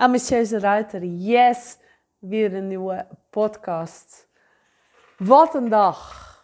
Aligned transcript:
Ambitieuze 0.00 0.58
Ruiter, 0.58 1.04
yes, 1.04 1.76
weer 2.18 2.54
een 2.54 2.66
nieuwe 2.66 3.06
podcast. 3.30 4.28
Wat 5.18 5.54
een 5.54 5.68
dag. 5.68 6.42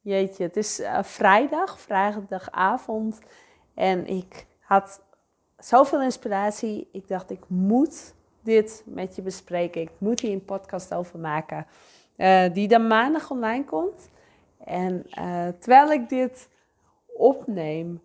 Jeetje, 0.00 0.42
het 0.42 0.56
is 0.56 0.80
uh, 0.80 1.02
vrijdag, 1.02 1.80
vrijdagavond. 1.80 3.20
En 3.74 4.06
ik 4.06 4.46
had 4.60 5.02
zoveel 5.58 6.02
inspiratie. 6.02 6.88
Ik 6.92 7.08
dacht, 7.08 7.30
ik 7.30 7.48
moet 7.48 8.14
dit 8.42 8.82
met 8.86 9.16
je 9.16 9.22
bespreken. 9.22 9.80
Ik 9.80 9.92
moet 9.98 10.20
hier 10.20 10.32
een 10.32 10.44
podcast 10.44 10.94
over 10.94 11.18
maken. 11.18 11.66
Uh, 12.16 12.52
die 12.52 12.68
dan 12.68 12.86
maandag 12.86 13.30
online 13.30 13.64
komt. 13.64 14.10
En 14.64 15.06
uh, 15.18 15.48
terwijl 15.48 15.92
ik 15.92 16.08
dit 16.08 16.48
opneem, 17.16 18.02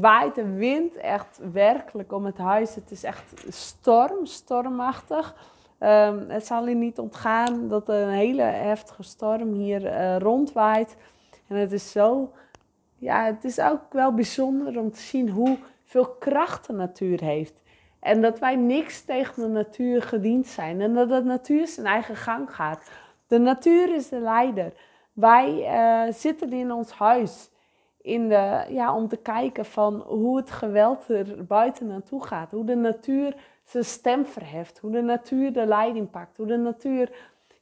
waait 0.00 0.34
de 0.34 0.54
wind 0.54 0.96
echt 0.96 1.40
werkelijk 1.52 2.12
om 2.12 2.24
het 2.24 2.38
huis. 2.38 2.74
Het 2.74 2.90
is 2.90 3.04
echt 3.04 3.44
storm, 3.48 4.26
stormachtig. 4.26 5.34
Um, 5.80 6.24
het 6.28 6.46
zal 6.46 6.68
je 6.68 6.74
niet 6.74 6.98
ontgaan 6.98 7.68
dat 7.68 7.88
er 7.88 8.02
een 8.02 8.14
hele 8.14 8.42
heftige 8.42 9.02
storm 9.02 9.52
hier 9.52 9.84
uh, 9.84 10.16
rondwaait. 10.16 10.96
En 11.46 11.56
het 11.56 11.72
is 11.72 11.90
zo, 11.90 12.32
ja, 12.98 13.24
het 13.24 13.44
is 13.44 13.60
ook 13.60 13.92
wel 13.92 14.14
bijzonder 14.14 14.78
om 14.78 14.90
te 14.90 15.00
zien 15.00 15.28
hoeveel 15.28 16.08
kracht 16.18 16.66
de 16.66 16.72
natuur 16.72 17.20
heeft. 17.20 17.54
En 18.00 18.20
dat 18.20 18.38
wij 18.38 18.56
niks 18.56 19.02
tegen 19.04 19.42
de 19.42 19.48
natuur 19.48 20.02
gediend 20.02 20.46
zijn. 20.46 20.80
En 20.80 20.94
dat 20.94 21.08
de 21.08 21.22
natuur 21.22 21.66
zijn 21.66 21.86
eigen 21.86 22.16
gang 22.16 22.54
gaat. 22.54 22.90
De 23.26 23.38
natuur 23.38 23.94
is 23.94 24.08
de 24.08 24.20
leider. 24.20 24.72
Wij 25.12 25.48
uh, 25.56 26.12
zitten 26.12 26.52
in 26.52 26.72
ons 26.72 26.90
huis 26.90 27.50
in 28.02 28.28
de, 28.28 28.64
ja, 28.68 28.94
om 28.94 29.08
te 29.08 29.16
kijken 29.16 29.64
van 29.64 30.00
hoe 30.00 30.36
het 30.36 30.50
geweld 30.50 31.08
er 31.08 31.46
buiten 31.46 31.86
naartoe 31.86 32.24
gaat. 32.24 32.50
Hoe 32.50 32.64
de 32.64 32.74
natuur 32.74 33.34
zijn 33.64 33.84
stem 33.84 34.26
verheft. 34.26 34.78
Hoe 34.78 34.90
de 34.90 35.02
natuur 35.02 35.52
de 35.52 35.66
leiding 35.66 36.10
pakt. 36.10 36.36
Hoe 36.36 36.46
de 36.46 36.56
natuur 36.56 37.12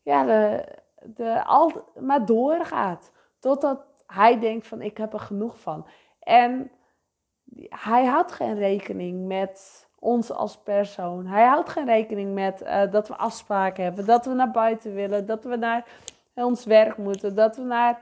ja, 0.03 0.25
de, 0.25 0.65
de, 1.05 1.45
al, 1.45 1.73
maar 2.01 2.27
doorgaat. 2.27 3.13
Totdat 3.39 3.87
hij 4.07 4.39
denkt 4.39 4.67
van 4.67 4.83
ik 4.83 4.97
heb 4.97 5.13
er 5.13 5.21
genoeg 5.21 5.61
van. 5.61 5.87
En 6.21 6.71
hij 7.69 8.05
houdt 8.05 8.33
geen 8.33 8.55
rekening 8.55 9.27
met 9.27 9.87
ons 9.99 10.33
als 10.33 10.57
persoon. 10.57 11.27
Hij 11.27 11.45
houdt 11.45 11.69
geen 11.69 11.87
rekening 11.87 12.35
met 12.35 12.63
uh, 12.63 12.91
dat 12.91 13.09
we 13.09 13.17
afspraken 13.17 13.85
hebben. 13.85 14.07
Dat 14.07 14.27
we 14.27 14.33
naar 14.33 14.51
buiten 14.51 14.95
willen. 14.95 15.27
Dat 15.27 15.45
we 15.45 15.57
naar 15.57 15.87
ons 16.35 16.65
werk 16.65 16.97
moeten. 16.97 17.35
Dat 17.35 17.57
we 17.57 17.63
naar 17.63 17.99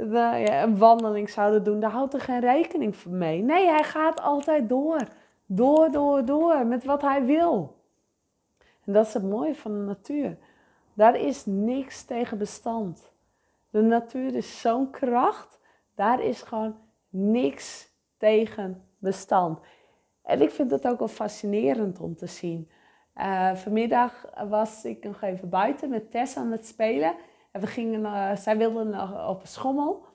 een 0.00 0.78
wandeling 0.78 1.30
zouden 1.30 1.64
doen, 1.64 1.80
daar 1.80 1.90
houdt 1.90 2.14
er 2.14 2.20
geen 2.20 2.40
rekening 2.40 3.04
mee. 3.04 3.42
Nee, 3.42 3.66
hij 3.66 3.84
gaat 3.84 4.20
altijd 4.20 4.68
door. 4.68 5.00
Door, 5.46 5.90
door, 5.90 6.24
door 6.24 6.66
met 6.66 6.84
wat 6.84 7.02
hij 7.02 7.24
wil. 7.24 7.76
En 8.84 8.92
dat 8.92 9.06
is 9.06 9.14
het 9.14 9.22
mooie 9.22 9.54
van 9.54 9.72
de 9.72 9.84
natuur. 9.84 10.36
Daar 10.94 11.16
is 11.16 11.46
niks 11.46 12.04
tegen 12.04 12.38
bestand. 12.38 13.12
De 13.70 13.82
natuur 13.82 14.34
is 14.34 14.60
zo'n 14.60 14.90
kracht, 14.90 15.60
daar 15.94 16.22
is 16.22 16.42
gewoon 16.42 16.76
niks 17.08 17.90
tegen 18.18 18.84
bestand. 18.98 19.60
En 20.22 20.42
ik 20.42 20.50
vind 20.50 20.70
het 20.70 20.86
ook 20.86 20.98
wel 20.98 21.08
fascinerend 21.08 22.00
om 22.00 22.16
te 22.16 22.26
zien. 22.26 22.70
Uh, 23.16 23.54
vanmiddag 23.54 24.26
was 24.48 24.84
ik 24.84 25.04
nog 25.04 25.22
even 25.22 25.48
buiten 25.48 25.90
met 25.90 26.10
Tess 26.10 26.36
aan 26.36 26.52
het 26.52 26.66
spelen. 26.66 27.14
En 27.50 27.60
we 27.60 27.66
gingen, 27.66 28.38
zij 28.38 28.56
wilde 28.56 29.08
op 29.28 29.40
een 29.40 29.48
schommel. 29.48 30.08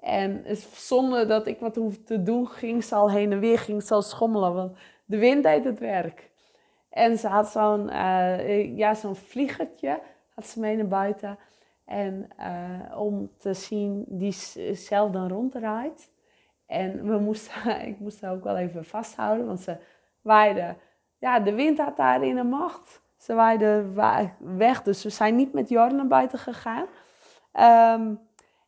En 0.00 0.44
zonder 0.74 1.28
dat 1.28 1.46
ik 1.46 1.60
wat 1.60 1.76
hoefde 1.76 2.02
te 2.02 2.22
doen, 2.22 2.48
ging 2.48 2.84
ze 2.84 2.94
al 2.94 3.10
heen 3.10 3.32
en 3.32 3.40
weer, 3.40 3.58
ging 3.58 3.82
ze 3.82 3.94
al 3.94 4.02
schommelen. 4.02 4.54
Want 4.54 4.76
de 5.04 5.18
wind 5.18 5.42
deed 5.42 5.64
het 5.64 5.78
werk. 5.78 6.30
En 6.90 7.18
ze 7.18 7.28
had 7.28 7.48
zo'n 7.48 7.88
uh, 7.88 8.76
ja, 8.76 8.94
zo'n 8.94 9.16
vliegertje, 9.16 10.00
had 10.34 10.46
ze 10.46 10.60
mee 10.60 10.76
naar 10.76 10.88
buiten. 10.88 11.38
En 11.84 12.28
uh, 12.40 12.98
om 12.98 13.30
te 13.38 13.54
zien, 13.54 14.04
die 14.08 14.32
zelf 14.72 15.10
dan 15.10 15.28
ronddraait. 15.28 16.10
En 16.66 17.06
we 17.06 17.18
moesten, 17.18 17.80
ik 17.88 17.98
moest 17.98 18.20
haar 18.20 18.32
ook 18.32 18.44
wel 18.44 18.56
even 18.56 18.84
vasthouden, 18.84 19.46
want 19.46 19.60
ze 19.60 19.76
waaide. 20.20 20.76
Ja, 21.18 21.40
de 21.40 21.54
wind 21.54 21.78
had 21.78 21.96
daarin 21.96 22.36
een 22.36 22.48
macht. 22.48 23.01
Ze 23.22 23.34
waaiden 23.34 23.94
weg, 24.56 24.82
dus 24.82 25.02
we 25.02 25.10
zijn 25.10 25.36
niet 25.36 25.52
met 25.52 25.68
Jorn 25.68 25.96
naar 25.96 26.06
buiten 26.06 26.38
gegaan. 26.38 26.86
Um, 28.00 28.20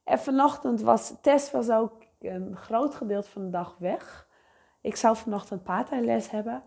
en 0.04 0.18
vanochtend 0.18 0.80
was, 0.80 1.14
Tess 1.20 1.50
was 1.50 1.70
ook 1.70 1.92
een 2.20 2.56
groot 2.56 2.94
gedeelte 2.94 3.30
van 3.30 3.42
de 3.44 3.50
dag 3.50 3.76
weg. 3.78 4.28
Ik 4.80 4.96
zou 4.96 5.16
vanochtend 5.16 5.62
paardrijles 5.62 6.30
hebben. 6.30 6.62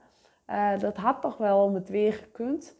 Uh, 0.47 0.79
dat 0.79 0.97
had 0.97 1.21
toch 1.21 1.37
wel 1.37 1.63
om 1.63 1.75
het 1.75 1.89
weer 1.89 2.13
gekund. 2.13 2.77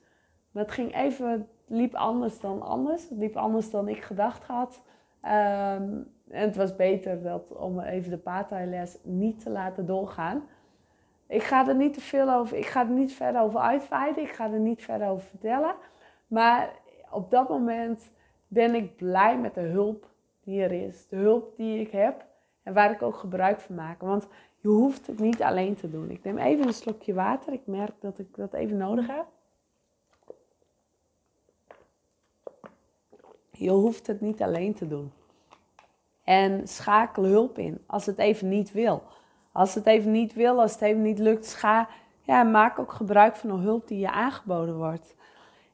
Maar 0.52 0.64
het 0.64 0.72
ging 0.72 0.96
even, 0.96 1.50
liep 1.68 1.96
anders 1.96 2.40
dan 2.40 2.62
anders. 2.62 3.10
Het 3.10 3.18
liep 3.18 3.36
anders 3.36 3.70
dan 3.70 3.88
ik 3.88 4.04
gedacht 4.04 4.44
had. 4.44 4.82
Um, 5.24 6.16
en 6.28 6.46
het 6.48 6.56
was 6.56 6.76
beter 6.76 7.22
dat, 7.24 7.56
om 7.56 7.80
even 7.80 8.10
de 8.10 8.18
paardrijles 8.18 8.98
niet 9.04 9.40
te 9.40 9.50
laten 9.50 9.86
doorgaan. 9.86 10.44
Ik 11.28 11.44
ga 11.44 11.68
er 11.68 11.76
niet 11.76 11.94
te 11.94 12.02
veel 12.02 12.34
over, 12.34 12.58
ik 12.58 12.66
ga 12.66 12.82
er 12.82 12.92
niet 12.92 13.14
verder 13.14 13.42
over 13.42 13.60
uitweiden, 13.60 14.24
ik 14.24 14.32
ga 14.32 14.52
er 14.52 14.60
niet 14.60 14.84
verder 14.84 15.08
over 15.08 15.28
vertellen. 15.28 15.76
Maar 16.28 16.74
op 17.12 17.32
dat 17.32 17.50
moment 17.50 18.12
ben 18.48 18.76
ik 18.76 18.96
blij 18.96 19.38
met 19.38 19.54
de 19.54 19.62
hulp 19.62 20.10
die 20.44 20.62
er 20.62 20.72
is. 20.72 21.08
De 21.08 21.16
hulp 21.16 21.58
die 21.58 21.80
ik 21.80 21.92
heb 21.92 22.26
en 22.64 22.74
waar 22.74 22.92
ik 22.92 23.02
ook 23.02 23.16
gebruik 23.16 23.60
van 23.60 23.76
maak. 23.76 24.02
Want 24.02 24.28
je 24.58 24.68
hoeft 24.68 25.08
het 25.08 25.20
niet 25.20 25.42
alleen 25.42 25.76
te 25.76 25.90
doen. 25.90 26.10
Ik 26.10 26.24
neem 26.24 26.38
even 26.38 26.68
een 26.68 26.74
slokje 26.74 27.14
water. 27.14 27.54
Ik 27.54 27.66
merk 27.66 27.94
dat 28.00 28.20
ik 28.20 28.36
dat 28.36 28.54
even 28.54 28.78
nodig 28.78 29.08
heb. 29.08 29.26
Je 33.52 33.70
hoeft 33.70 34.08
het 34.08 34.22
niet 34.22 34.42
alleen 34.42 34.74
te 34.74 34.88
doen. 34.88 35.12
En 36.24 36.68
schakel 36.68 37.24
hulp 37.24 37.58
in 37.58 37.84
als 37.86 38.06
het 38.06 38.18
even 38.18 38.50
niet 38.50 38.72
wil. 38.72 39.04
Als 39.58 39.76
het 39.76 39.86
even 39.86 40.12
niet 40.12 40.34
wil, 40.34 40.62
als 40.62 40.72
het 40.72 40.82
even 40.82 41.02
niet 41.02 41.20
lukt, 41.20 41.46
scha 41.46 41.88
ja, 42.22 42.44
maak 42.44 42.80
ook 42.80 42.92
gebruik 42.92 43.36
van 43.36 43.50
de 43.50 43.56
hulp 43.56 43.88
die 43.88 44.00
je 44.00 44.12
aangeboden 44.12 44.78
wordt. 44.78 45.16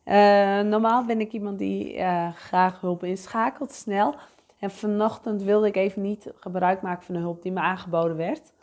Uh, 0.06 0.60
normaal 0.60 1.06
ben 1.06 1.20
ik 1.20 1.32
iemand 1.32 1.58
die 1.58 1.98
uh, 1.98 2.34
graag 2.34 2.82
hulp 2.82 3.04
inschakelt, 3.04 3.72
snel. 3.72 4.16
En 4.60 4.72
vanochtend 4.72 5.42
wilde 5.42 5.68
ik 5.68 5.76
even 5.76 6.02
niet 6.02 6.32
gebruik 6.36 6.82
maken 6.82 7.04
van 7.04 7.16
de 7.16 7.22
hulp 7.22 7.42
die 7.42 7.52
me 7.52 7.60
aangeboden 7.60 8.18
werd. 8.18 8.54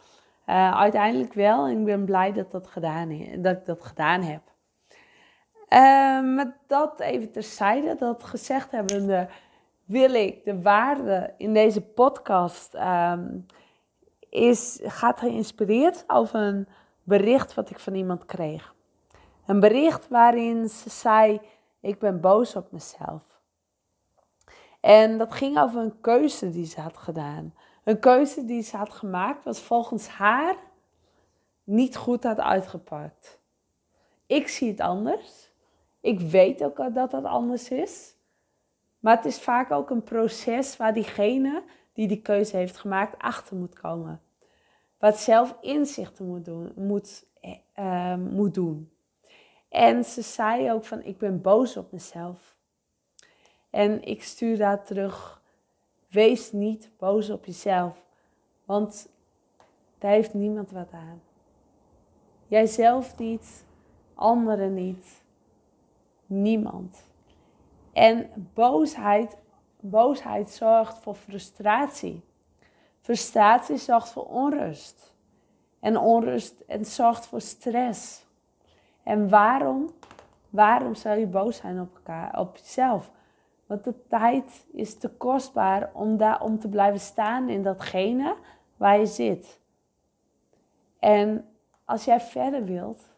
Uh, 0.47 0.75
uiteindelijk 0.79 1.33
wel 1.33 1.67
en 1.67 1.79
ik 1.79 1.85
ben 1.85 2.05
blij 2.05 2.33
dat, 2.33 2.51
dat, 2.51 2.67
gedaan, 2.67 3.09
dat 3.37 3.57
ik 3.57 3.67
dat 3.67 3.83
gedaan 3.83 4.23
heb. 4.23 4.43
Met 6.37 6.53
dat 6.67 7.01
even 7.01 7.33
terzijde, 7.33 7.97
dat 7.99 8.25
gezegd 8.25 8.71
hebbende, 8.71 9.29
wil 9.85 10.15
ik 10.15 10.45
de 10.45 10.63
waarde 10.63 11.35
in 11.37 11.55
deze 11.55 11.81
podcast 11.81 12.75
um, 12.75 13.47
is, 14.31 14.79
gaat 14.83 15.19
geïnspireerd 15.19 16.05
over 16.07 16.41
een 16.41 16.69
bericht 17.03 17.55
wat 17.55 17.71
ik 17.71 17.79
van 17.79 17.95
iemand 17.95 18.27
kreeg. 18.27 18.75
Een 19.47 19.61
bericht 19.61 20.09
waarin 20.09 20.69
ze 20.69 20.91
zei: 20.91 21.41
Ik 21.81 21.99
ben 21.99 22.21
boos 22.21 22.57
op 22.57 22.73
mezelf. 22.73 23.23
En 24.81 25.19
dat 25.19 25.33
ging 25.33 25.59
over 25.59 25.81
een 25.81 26.01
keuze 26.01 26.51
die 26.51 26.67
ze 26.67 26.81
had 26.81 26.97
gedaan. 26.97 27.55
Een 27.85 27.99
keuze 27.99 28.45
die 28.45 28.63
ze 28.63 28.77
had 28.77 28.91
gemaakt, 28.91 29.45
wat 29.45 29.61
volgens 29.61 30.09
haar 30.09 30.57
niet 31.65 31.97
goed 31.97 32.25
had 32.25 32.39
uitgepakt. 32.39 33.41
Ik 34.27 34.49
zie 34.49 34.71
het 34.71 34.81
anders. 34.81 35.53
Ik 36.01 36.21
weet 36.21 36.65
ook 36.65 36.95
dat 36.95 37.13
het 37.13 37.25
anders 37.25 37.69
is. 37.69 38.15
Maar 38.99 39.17
het 39.17 39.25
is 39.25 39.41
vaak 39.41 39.71
ook 39.71 39.91
een 39.91 40.03
proces 40.03 40.77
waar 40.77 40.95
diegene 40.95 41.63
die 42.01 42.09
die 42.09 42.23
keuze 42.23 42.57
heeft 42.57 42.77
gemaakt 42.77 43.19
achter 43.19 43.57
moet 43.57 43.81
komen. 43.81 44.21
Wat 44.99 45.19
zelf 45.19 45.57
inzichten 45.61 46.27
moet 46.27 46.45
doen. 46.45 46.73
Moet, 46.77 47.27
uh, 47.79 48.15
moet 48.15 48.55
doen. 48.55 48.93
En 49.69 50.05
ze 50.05 50.23
zei 50.23 50.73
ook 50.73 50.85
van 50.85 51.03
ik 51.03 51.19
ben 51.19 51.41
boos 51.41 51.77
op 51.77 51.93
mezelf. 51.93 52.57
En 53.71 54.03
ik 54.03 54.23
stuur 54.23 54.59
daar 54.59 54.85
terug. 54.85 55.43
Wees 56.09 56.53
niet 56.53 56.91
boos 56.99 57.31
op 57.31 57.45
jezelf. 57.45 58.05
Want 58.65 59.09
daar 59.99 60.11
heeft 60.11 60.35
niemand 60.35 60.71
wat 60.71 60.93
aan. 60.93 61.23
Jijzelf 62.47 63.19
niet, 63.19 63.65
anderen 64.15 64.75
niet, 64.75 65.23
niemand. 66.27 67.05
En 67.93 68.31
boosheid, 68.55 69.37
boosheid 69.81 70.51
zorgt 70.51 70.99
voor 70.99 71.15
frustratie. 71.15 72.23
Frustratie 73.01 73.77
zorgt 73.77 74.09
voor 74.09 74.27
onrust. 74.27 75.15
En 75.81 75.97
onrust 75.97 76.61
en 76.61 76.85
zorgt 76.85 77.27
voor 77.27 77.41
stress. 77.41 78.27
En 79.03 79.29
waarom? 79.29 79.91
Waarom 80.51 80.95
zou 80.95 81.19
je 81.19 81.27
boos 81.27 81.57
zijn 81.57 81.81
op 81.81 81.95
elkaar, 81.95 82.39
op 82.39 82.57
jezelf? 82.57 83.11
Want 83.67 83.85
de 83.85 83.95
tijd 84.09 84.67
is 84.73 84.99
te 84.99 85.09
kostbaar 85.09 85.91
om, 85.93 86.17
daar, 86.17 86.43
om 86.43 86.59
te 86.59 86.69
blijven 86.69 87.01
staan 87.01 87.49
in 87.49 87.63
datgene 87.63 88.37
waar 88.77 88.99
je 88.99 89.07
zit. 89.07 89.61
En 90.99 91.49
als 91.85 92.05
jij 92.05 92.21
verder 92.21 92.65
wilt, 92.65 93.09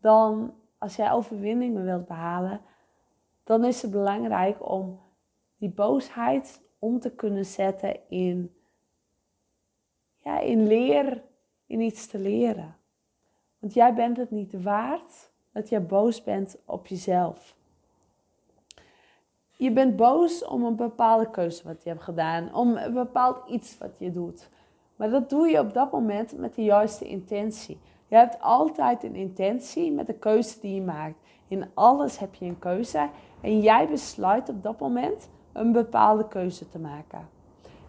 dan 0.00 0.54
als 0.78 0.96
jij 0.96 1.12
overwinningen 1.12 1.84
wilt 1.84 2.06
behalen, 2.06 2.60
dan 3.44 3.64
is 3.64 3.82
het 3.82 3.90
belangrijk 3.90 4.68
om 4.70 5.00
die 5.58 5.70
boosheid 5.70 6.62
om 6.78 7.00
te 7.00 7.10
kunnen 7.10 7.44
zetten 7.44 8.08
in, 8.08 8.54
ja, 10.16 10.40
in 10.40 10.66
leer, 10.66 11.22
in 11.66 11.80
iets 11.80 12.06
te 12.06 12.18
leren. 12.18 12.76
Want 13.58 13.74
jij 13.74 13.94
bent 13.94 14.16
het 14.16 14.30
niet 14.30 14.62
waard 14.62 15.30
dat 15.52 15.68
jij 15.68 15.86
boos 15.86 16.22
bent 16.22 16.56
op 16.64 16.86
jezelf. 16.86 17.54
Je 19.56 19.72
bent 19.72 19.96
boos 19.96 20.44
om 20.44 20.64
een 20.64 20.76
bepaalde 20.76 21.30
keuze 21.30 21.64
wat 21.64 21.82
je 21.82 21.88
hebt 21.88 22.02
gedaan, 22.02 22.54
om 22.54 22.76
een 22.76 22.92
bepaald 22.92 23.48
iets 23.48 23.78
wat 23.78 23.98
je 23.98 24.12
doet. 24.12 24.48
Maar 24.96 25.10
dat 25.10 25.30
doe 25.30 25.48
je 25.48 25.58
op 25.58 25.72
dat 25.72 25.92
moment 25.92 26.38
met 26.38 26.54
de 26.54 26.62
juiste 26.62 27.04
intentie. 27.04 27.78
Je 28.08 28.16
hebt 28.16 28.40
altijd 28.40 29.02
een 29.02 29.14
intentie 29.14 29.92
met 29.92 30.06
de 30.06 30.14
keuze 30.14 30.60
die 30.60 30.74
je 30.74 30.80
maakt. 30.80 31.18
In 31.48 31.66
alles 31.74 32.18
heb 32.18 32.34
je 32.34 32.44
een 32.44 32.58
keuze 32.58 33.08
en 33.40 33.60
jij 33.60 33.88
besluit 33.88 34.48
op 34.48 34.62
dat 34.62 34.80
moment 34.80 35.28
een 35.56 35.72
bepaalde 35.72 36.28
keuze 36.28 36.68
te 36.68 36.78
maken. 36.78 37.28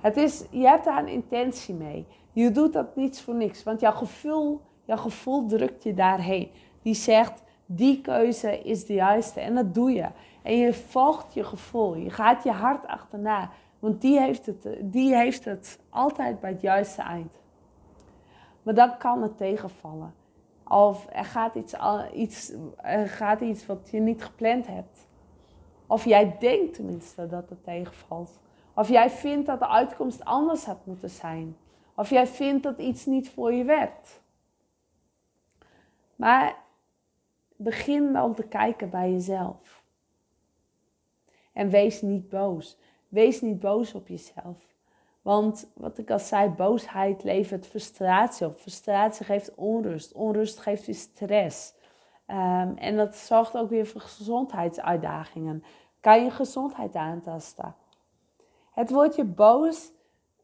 Het 0.01 0.17
is, 0.17 0.43
je 0.49 0.67
hebt 0.67 0.85
daar 0.85 0.99
een 0.99 1.07
intentie 1.07 1.75
mee. 1.75 2.05
Je 2.31 2.51
doet 2.51 2.73
dat 2.73 2.95
niets 2.95 3.21
voor 3.21 3.35
niks, 3.35 3.63
want 3.63 3.79
jouw 3.79 3.91
gevoel, 3.91 4.61
jouw 4.85 4.97
gevoel 4.97 5.45
drukt 5.45 5.83
je 5.83 5.93
daarheen. 5.93 6.51
Die 6.81 6.93
zegt, 6.93 7.43
die 7.65 8.01
keuze 8.01 8.61
is 8.61 8.85
de 8.85 8.93
juiste 8.93 9.39
en 9.39 9.55
dat 9.55 9.73
doe 9.73 9.91
je. 9.91 10.07
En 10.41 10.57
je 10.57 10.73
volgt 10.73 11.33
je 11.33 11.43
gevoel, 11.43 11.95
je 11.95 12.09
gaat 12.09 12.43
je 12.43 12.51
hart 12.51 12.87
achterna, 12.87 13.49
want 13.79 14.01
die 14.01 14.19
heeft 14.19 14.45
het, 14.45 14.67
die 14.81 15.15
heeft 15.15 15.45
het 15.45 15.79
altijd 15.89 16.39
bij 16.39 16.49
het 16.49 16.61
juiste 16.61 17.01
eind. 17.01 17.31
Maar 18.63 18.73
dan 18.73 18.97
kan 18.97 19.21
het 19.21 19.37
tegenvallen. 19.37 20.13
Of 20.67 21.07
er 21.11 21.25
gaat 21.25 21.55
iets, 21.55 21.75
iets, 22.13 22.53
er 22.75 23.07
gaat 23.07 23.41
iets 23.41 23.65
wat 23.65 23.89
je 23.91 23.99
niet 23.99 24.23
gepland 24.23 24.67
hebt. 24.67 25.07
Of 25.87 26.05
jij 26.05 26.37
denkt 26.39 26.73
tenminste 26.73 27.27
dat 27.27 27.49
het 27.49 27.63
tegenvalt. 27.63 28.39
Of 28.73 28.89
jij 28.89 29.09
vindt 29.09 29.45
dat 29.45 29.59
de 29.59 29.67
uitkomst 29.67 30.25
anders 30.25 30.65
had 30.65 30.85
moeten 30.85 31.09
zijn. 31.09 31.57
Of 31.95 32.09
jij 32.09 32.27
vindt 32.27 32.63
dat 32.63 32.77
iets 32.77 33.05
niet 33.05 33.29
voor 33.29 33.53
je 33.53 33.63
werkt. 33.63 34.21
Maar 36.15 36.57
begin 37.55 38.13
dan 38.13 38.33
te 38.33 38.43
kijken 38.43 38.89
bij 38.89 39.11
jezelf. 39.11 39.83
En 41.53 41.69
wees 41.69 42.01
niet 42.01 42.29
boos. 42.29 42.77
Wees 43.07 43.41
niet 43.41 43.59
boos 43.59 43.93
op 43.93 44.07
jezelf. 44.07 44.75
Want 45.21 45.67
wat 45.73 45.97
ik 45.97 46.11
al 46.11 46.19
zei, 46.19 46.49
boosheid 46.49 47.23
levert 47.23 47.67
frustratie 47.67 48.47
op. 48.47 48.59
Frustratie 48.59 49.25
geeft 49.25 49.55
onrust. 49.55 50.13
Onrust 50.13 50.59
geeft 50.59 50.85
weer 50.85 50.95
stress. 50.95 51.73
Um, 52.27 52.77
en 52.77 52.97
dat 52.97 53.15
zorgt 53.15 53.57
ook 53.57 53.69
weer 53.69 53.87
voor 53.87 54.01
gezondheidsuitdagingen. 54.01 55.63
Kan 55.99 56.23
je 56.23 56.31
gezondheid 56.31 56.95
aantasten? 56.95 57.75
Het 58.71 58.89
woordje 58.89 59.23
boos 59.23 59.91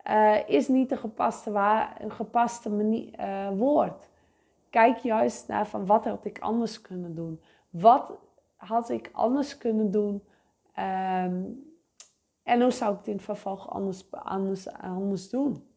uh, 0.07 0.49
is 0.49 0.67
niet 0.67 0.91
een 0.91 0.97
gepaste, 0.97 1.49
een 1.97 2.11
gepaste 2.11 2.69
uh, 2.69 3.49
woord. 3.49 4.09
Kijk 4.69 4.97
juist 4.97 5.47
naar 5.47 5.67
van 5.67 5.85
wat 5.85 6.05
had 6.05 6.25
ik 6.25 6.39
anders 6.39 6.81
kunnen 6.81 7.15
doen. 7.15 7.41
Wat 7.69 8.11
had 8.55 8.89
ik 8.89 9.09
anders 9.11 9.57
kunnen 9.57 9.91
doen? 9.91 10.23
Um, 10.79 11.71
en 12.43 12.61
hoe 12.61 12.71
zou 12.71 12.91
ik 12.91 12.97
het 12.97 13.07
in 13.07 13.13
het 13.13 13.23
vervolg 13.23 13.69
anders, 13.69 14.11
anders, 14.11 14.71
anders 14.71 15.29
doen? 15.29 15.67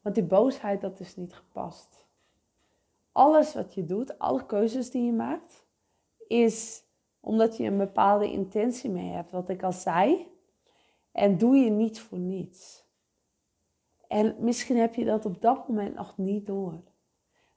Want 0.00 0.14
die 0.14 0.24
boosheid, 0.24 0.80
dat 0.80 1.00
is 1.00 1.16
niet 1.16 1.34
gepast. 1.34 2.08
Alles 3.12 3.54
wat 3.54 3.74
je 3.74 3.84
doet, 3.84 4.18
alle 4.18 4.46
keuzes 4.46 4.90
die 4.90 5.04
je 5.04 5.12
maakt, 5.12 5.66
is 6.26 6.84
omdat 7.20 7.56
je 7.56 7.64
een 7.64 7.78
bepaalde 7.78 8.32
intentie 8.32 8.90
mee 8.90 9.10
hebt, 9.10 9.30
wat 9.30 9.48
ik 9.48 9.62
al 9.62 9.72
zei. 9.72 10.28
En 11.12 11.38
doe 11.38 11.56
je 11.56 11.70
niet 11.70 12.00
voor 12.00 12.18
niets. 12.18 12.88
En 14.08 14.34
misschien 14.38 14.76
heb 14.76 14.94
je 14.94 15.04
dat 15.04 15.26
op 15.26 15.40
dat 15.40 15.68
moment 15.68 15.94
nog 15.94 16.16
niet 16.16 16.46
door. 16.46 16.82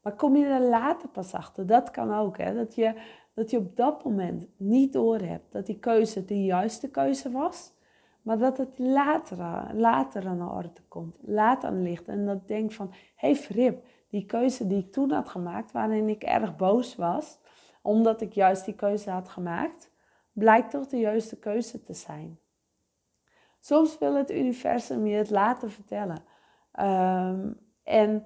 Maar 0.01 0.15
kom 0.15 0.35
je 0.35 0.45
er 0.45 0.61
later 0.61 1.09
pas 1.09 1.33
achter, 1.33 1.65
dat 1.65 1.91
kan 1.91 2.13
ook. 2.13 2.38
Hè? 2.38 2.53
Dat 2.53 2.75
je 2.75 3.01
dat 3.33 3.49
je 3.49 3.57
op 3.57 3.75
dat 3.75 4.03
moment 4.03 4.47
niet 4.57 4.94
doorhebt 4.94 5.51
dat 5.51 5.65
die 5.65 5.79
keuze 5.79 6.25
de 6.25 6.44
juiste 6.44 6.89
keuze 6.89 7.31
was, 7.31 7.73
maar 8.21 8.38
dat 8.38 8.57
het 8.57 8.79
later, 8.79 9.38
later 9.73 10.27
aan 10.27 10.38
de 10.38 10.44
orde 10.44 10.81
komt, 10.88 11.17
later 11.21 11.69
aan 11.69 11.83
ligt. 11.83 12.07
En 12.07 12.25
dat 12.25 12.47
denk 12.47 12.71
van, 12.71 12.88
hé 12.91 12.97
hey 13.15 13.35
Frip, 13.35 13.85
die 14.13 14.25
keuze 14.25 14.68
die 14.68 14.77
ik 14.77 14.92
toen 14.92 15.12
had 15.12 15.30
gemaakt, 15.30 15.71
waarin 15.71 16.10
ik 16.10 16.24
erg 16.24 16.56
boos 16.56 16.95
was, 16.95 17.39
omdat 17.81 18.21
ik 18.21 18.33
juist 18.33 18.65
die 18.65 18.75
keuze 18.75 19.10
had 19.10 19.30
gemaakt, 19.30 19.92
blijkt 20.31 20.71
toch 20.71 20.88
de 20.88 20.98
juiste 20.98 21.39
keuze 21.39 21.83
te 21.83 21.94
zijn. 21.94 22.39
Soms 23.60 23.98
wil 23.98 24.15
het 24.15 24.31
universum 24.31 25.07
je 25.07 25.15
het 25.15 25.30
laten 25.30 25.71
vertellen. 25.71 26.24
Ehm, 26.71 27.51
en 27.83 28.25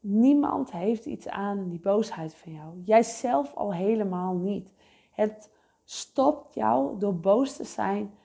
Niemand 0.00 0.72
heeft 0.72 1.06
iets 1.06 1.28
aan 1.28 1.68
die 1.68 1.80
boosheid 1.80 2.34
van 2.34 2.52
jou. 2.52 2.82
Jij 2.84 3.02
zelf 3.02 3.54
al 3.54 3.74
helemaal 3.74 4.34
niet. 4.34 4.74
Het 5.10 5.50
stopt 5.84 6.54
jou 6.54 6.98
door 6.98 7.20
boos 7.20 7.56
te 7.56 7.64
zijn. 7.64 8.18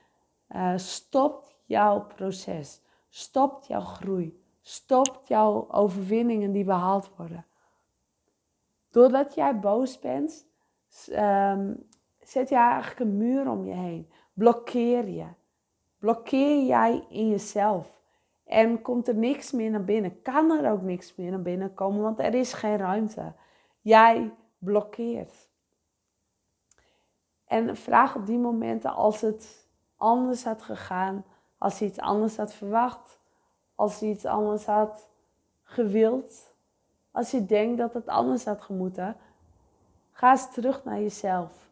Uh, 0.48 0.72
stopt 0.76 1.56
jouw 1.64 2.06
proces. 2.06 2.80
Stopt 3.08 3.66
jouw 3.66 3.80
groei. 3.80 4.43
Stopt 4.66 5.28
jouw 5.28 5.70
overwinningen 5.70 6.52
die 6.52 6.64
behaald 6.64 7.10
worden. 7.16 7.46
Doordat 8.90 9.34
jij 9.34 9.60
boos 9.60 9.98
bent, 9.98 10.46
um, 11.10 11.88
zet 12.20 12.48
jij 12.48 12.70
eigenlijk 12.70 13.00
een 13.00 13.16
muur 13.16 13.50
om 13.50 13.64
je 13.64 13.72
heen. 13.72 14.10
Blokkeer 14.32 15.08
je. 15.08 15.26
Blokkeer 15.98 16.64
jij 16.64 17.04
in 17.08 17.28
jezelf. 17.28 18.02
En 18.44 18.82
komt 18.82 19.08
er 19.08 19.14
niks 19.14 19.52
meer 19.52 19.70
naar 19.70 19.84
binnen, 19.84 20.22
kan 20.22 20.50
er 20.50 20.70
ook 20.70 20.82
niks 20.82 21.14
meer 21.14 21.30
naar 21.30 21.42
binnen 21.42 21.74
komen, 21.74 22.02
want 22.02 22.18
er 22.18 22.34
is 22.34 22.52
geen 22.52 22.76
ruimte. 22.76 23.32
Jij 23.80 24.34
blokkeert. 24.58 25.48
En 27.44 27.76
vraag 27.76 28.16
op 28.16 28.26
die 28.26 28.38
momenten 28.38 28.94
als 28.94 29.20
het 29.20 29.68
anders 29.96 30.44
had 30.44 30.62
gegaan, 30.62 31.24
als 31.58 31.78
je 31.78 31.84
iets 31.84 31.98
anders 31.98 32.36
had 32.36 32.54
verwacht, 32.54 33.18
als 33.74 33.98
je 33.98 34.06
iets 34.06 34.24
anders 34.24 34.66
had 34.66 35.08
gewild, 35.62 36.54
als 37.10 37.30
je 37.30 37.46
denkt 37.46 37.78
dat 37.78 37.94
het 37.94 38.06
anders 38.06 38.44
had 38.44 38.62
gemoeten, 38.62 39.16
ga 40.12 40.30
eens 40.30 40.52
terug 40.52 40.84
naar 40.84 41.00
jezelf. 41.00 41.68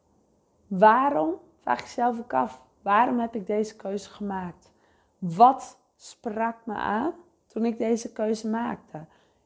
Waarom, 0.67 1.35
vraag 1.61 1.81
jezelf 1.81 2.19
ook 2.19 2.33
af, 2.33 2.63
waarom 2.83 3.19
heb 3.19 3.35
ik 3.35 3.47
deze 3.47 3.77
keuze 3.77 4.11
gemaakt? 4.11 4.71
Wat 5.19 5.79
sprak 5.97 6.57
me 6.65 6.75
aan 6.75 7.13
toen 7.47 7.65
ik 7.65 7.79
deze 7.79 8.13
keuze 8.13 8.49
maakte? 8.49 9.05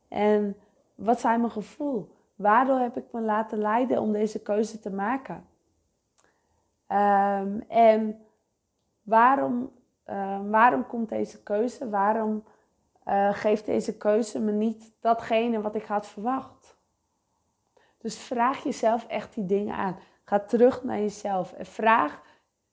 En 0.09 0.57
wat 0.95 1.21
zijn 1.21 1.41
mijn 1.41 1.53
gevoel? 1.53 2.15
Waardoor 2.35 2.79
heb 2.79 2.97
ik 2.97 3.13
me 3.13 3.21
laten 3.21 3.59
leiden 3.59 4.01
om 4.01 4.13
deze 4.13 4.43
keuze 4.43 4.79
te 4.79 4.91
maken? 4.91 5.47
Um, 6.89 7.61
en 7.69 8.27
waarom, 9.03 9.71
uh, 10.11 10.41
waarom 10.51 10.87
komt 10.87 11.09
deze 11.09 11.43
keuze? 11.43 11.89
Waarom 11.89 12.45
uh, 13.09 13.35
geeft 13.35 13.67
deze 13.67 13.97
keuze 13.97 14.41
me 14.41 14.53
niet 14.53 14.93
datgene 15.01 15.61
wat 15.61 15.75
ik 15.75 15.85
had 15.85 16.07
verwacht? 16.07 16.77
Dus 17.99 18.19
vraag 18.19 18.63
jezelf 18.63 19.07
echt 19.07 19.35
die 19.35 19.47
dingen 19.47 19.75
aan. 19.75 19.97
Ga 20.25 20.41
terug 20.41 20.85
naar 20.85 20.99
jezelf 20.99 21.53
en 21.53 21.67
vraag, 21.67 22.23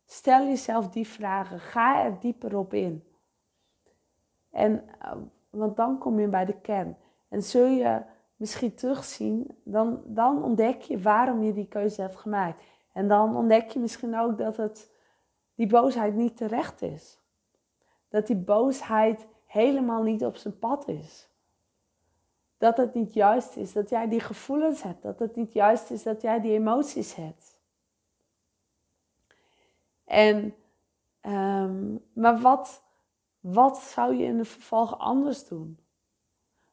stel 0.06 0.46
jezelf 0.46 0.90
die 0.90 1.08
vragen. 1.08 1.60
Ga 1.60 2.04
er 2.04 2.20
dieper 2.20 2.58
op 2.58 2.74
in. 2.74 3.04
En, 4.52 4.84
eh, 5.00 5.12
want 5.50 5.75
dan 5.75 5.98
kom 5.98 6.20
je 6.20 6.28
bij 6.28 6.46
de 6.46 6.60
kern. 6.62 6.98
En 7.30 7.44
zul 7.44 7.66
je 7.66 8.02
misschien 8.36 8.75
terugzien, 8.75 9.58
dan, 9.63 10.02
dan 10.06 10.44
ontdek 10.44 10.82
je 10.82 11.02
waarom 11.02 11.44
je 11.44 11.54
die 11.54 11.68
keuze 11.68 12.02
hebt 12.02 12.16
gemaakt. 12.16 12.63
En 12.92 13.08
dan 13.08 13.36
ontdek 13.36 13.70
je 13.70 13.80
misschien 13.80 14.20
ook 14.20 14.38
dat 14.38 14.58
het, 14.58 14.92
die 15.56 15.68
boosheid 15.68 16.16
niet 16.16 16.38
terecht 16.38 16.82
is. 16.82 17.23
Dat 18.13 18.27
die 18.27 18.36
boosheid 18.36 19.25
helemaal 19.46 20.03
niet 20.03 20.25
op 20.25 20.36
zijn 20.36 20.60
pad 20.60 20.88
is. 20.88 21.29
Dat 22.58 22.77
het 22.77 22.93
niet 22.93 23.13
juist 23.13 23.55
is 23.55 23.74
dat 23.74 23.89
jij 23.89 24.08
die 24.08 24.20
gevoelens 24.20 24.82
hebt. 24.84 25.01
Dat 25.01 25.20
het 25.20 25.36
niet 25.36 25.53
juist 25.53 25.91
is 25.91 26.03
dat 26.03 26.22
jij 26.22 26.41
die 26.41 26.51
emoties 26.51 27.15
hebt. 27.15 27.60
En, 30.03 30.55
um, 31.22 32.05
maar 32.13 32.39
wat, 32.39 32.84
wat 33.39 33.77
zou 33.77 34.15
je 34.15 34.24
in 34.24 34.38
het 34.38 34.48
vervolg 34.48 35.00
anders 35.00 35.48
doen? 35.48 35.79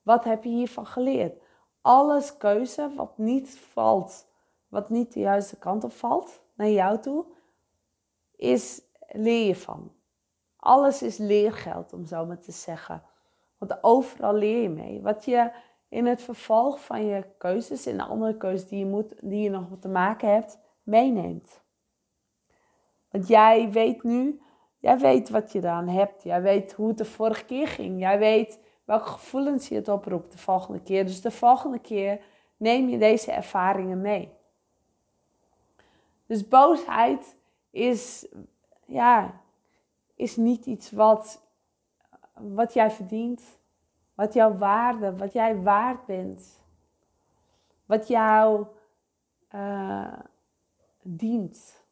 Wat 0.03 0.25
heb 0.25 0.45
je 0.45 0.51
hiervan 0.51 0.87
geleerd? 0.87 1.43
Alles 1.81 2.37
keuze 2.37 2.95
wat 2.95 3.19
niet 3.19 3.59
valt, 3.59 4.27
wat 4.69 4.91
niet 4.91 5.13
de 5.13 5.21
juiste 5.21 5.59
kant 5.59 5.85
op 5.85 5.93
valt 5.93 6.41
naar 6.55 6.71
jou 6.71 6.99
toe, 6.99 7.25
is 8.37 8.83
leer 9.09 9.47
je 9.47 9.57
van. 9.57 9.99
Alles 10.61 11.03
is 11.03 11.17
leergeld, 11.17 11.93
om 11.93 12.07
zo 12.07 12.27
maar 12.27 12.41
te 12.41 12.53
zeggen. 12.53 13.03
Want 13.59 13.83
overal 13.83 14.35
leer 14.35 14.63
je 14.63 14.69
mee. 14.69 15.01
Wat 15.03 15.25
je 15.25 15.51
in 15.89 16.07
het 16.07 16.23
vervolg 16.23 16.85
van 16.85 17.07
je 17.07 17.25
keuzes 17.39 17.87
en 17.87 17.97
de 17.97 18.03
andere 18.03 18.37
keuzes 18.37 18.69
die 18.69 18.79
je, 18.79 18.87
moet, 18.87 19.15
die 19.21 19.43
je 19.43 19.51
nog 19.51 19.67
te 19.81 19.89
maken 19.89 20.33
hebt, 20.33 20.59
meeneemt. 20.83 21.61
Want 23.11 23.29
jij 23.29 23.71
weet 23.71 24.03
nu, 24.03 24.41
jij 24.79 24.99
weet 24.99 25.29
wat 25.29 25.53
je 25.53 25.59
eraan 25.59 25.89
hebt. 25.89 26.23
Jij 26.23 26.43
weet 26.43 26.73
hoe 26.73 26.89
het 26.89 26.99
de 26.99 27.05
vorige 27.05 27.45
keer 27.45 27.69
ging. 27.69 28.01
Jij 28.01 28.19
weet 28.19 28.59
welke 28.85 29.09
gevoelens 29.09 29.69
je 29.69 29.75
het 29.75 29.89
oproept 29.89 30.33
de 30.33 30.39
volgende 30.39 30.81
keer. 30.81 31.07
Dus 31.07 31.21
de 31.21 31.31
volgende 31.31 31.79
keer 31.79 32.21
neem 32.57 32.89
je 32.89 32.99
deze 32.99 33.33
ervaringen 33.33 34.01
mee. 34.01 34.33
Dus 36.27 36.49
boosheid 36.49 37.37
is, 37.71 38.29
ja, 38.87 39.41
is 40.21 40.37
niet 40.37 40.67
iets 40.67 40.91
wat, 40.91 41.43
wat 42.35 42.73
jij 42.73 42.91
verdient. 42.91 43.43
Wat 44.15 44.33
jouw 44.33 44.57
waarde, 44.57 45.17
wat 45.17 45.33
jij 45.33 45.63
waard 45.63 46.07
bent. 46.07 46.61
Wat 47.87 48.09
jou 48.09 48.67
uh, 49.55 50.19
dient. 51.03 51.85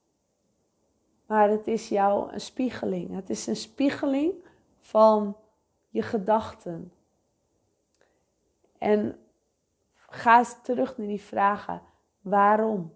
Maar 1.26 1.49
het 1.49 1.66
is 1.66 1.88
jou 1.88 2.32
een 2.32 2.40
spiegeling. 2.40 3.14
Het 3.14 3.30
is 3.30 3.47
een 3.47 3.56
spiegeling 3.56 4.32
van 4.80 5.37
je 5.88 6.02
gedachten. 6.02 6.92
En 8.78 9.18
ga 9.97 10.38
eens 10.38 10.62
terug 10.62 10.97
naar 10.97 11.06
die 11.06 11.20
vragen. 11.20 11.82
Waarom? 12.20 12.92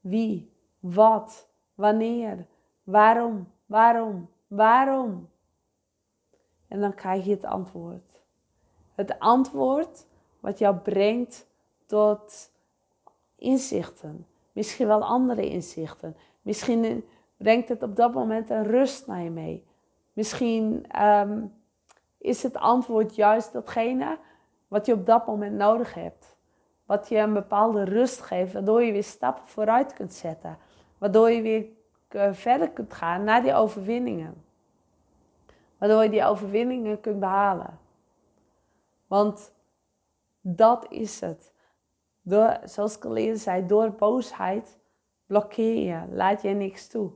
Wie? 0.00 0.52
Wat? 0.78 1.48
Wanneer? 1.74 2.46
Waarom? 2.82 3.52
Waarom? 3.66 4.28
Waarom? 4.46 5.28
En 6.68 6.80
dan 6.80 6.94
krijg 6.94 7.24
je 7.24 7.30
het 7.30 7.44
antwoord. 7.44 8.20
Het 8.94 9.18
antwoord 9.18 10.06
wat 10.40 10.58
jou 10.58 10.76
brengt 10.76 11.46
tot 11.86 12.50
inzichten. 13.36 14.26
Misschien 14.52 14.86
wel 14.86 15.04
andere 15.04 15.48
inzichten. 15.48 16.16
Misschien 16.42 17.04
brengt 17.36 17.68
het 17.68 17.82
op 17.82 17.96
dat 17.96 18.14
moment 18.14 18.50
een 18.50 18.64
rust 18.64 19.06
naar 19.06 19.22
je 19.22 19.30
mee. 19.30 19.66
Misschien 20.12 20.84
ehm, 20.88 21.44
is 22.18 22.42
het 22.42 22.56
antwoord 22.56 23.14
juist 23.14 23.52
datgene 23.52 24.18
wat 24.68 24.86
je 24.86 24.92
op 24.92 25.06
dat 25.06 25.26
moment 25.26 25.56
nodig 25.56 25.94
hebt. 25.94 26.36
Wat 26.84 27.08
je 27.08 27.16
een 27.16 27.32
bepaalde 27.32 27.82
rust 27.82 28.20
geeft, 28.20 28.52
waardoor 28.52 28.82
je 28.82 28.92
weer 28.92 29.04
stappen 29.04 29.48
vooruit 29.48 29.92
kunt 29.92 30.12
zetten. 30.12 30.58
Waardoor 30.98 31.30
je 31.30 31.42
weer 31.42 31.66
verder 32.32 32.70
kunt 32.70 32.94
gaan 32.94 33.24
naar 33.24 33.42
die 33.42 33.54
overwinningen. 33.54 34.44
Waardoor 35.78 36.02
je 36.02 36.10
die 36.10 36.24
overwinningen 36.24 37.00
kunt 37.00 37.20
behalen. 37.20 37.78
Want 39.06 39.52
dat 40.40 40.86
is 40.92 41.20
het. 41.20 41.52
Door, 42.22 42.58
zoals 42.64 42.96
ik 42.96 43.04
al 43.04 43.16
eerder 43.16 43.38
zei, 43.38 43.66
door 43.66 43.90
boosheid 43.90 44.78
blokkeer 45.26 45.86
je, 45.86 46.14
laat 46.14 46.42
je 46.42 46.48
niks 46.48 46.88
toe. 46.88 47.10